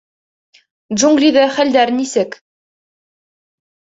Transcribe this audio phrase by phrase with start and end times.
[0.95, 2.39] —Джунглиҙа хәлдәр нисек?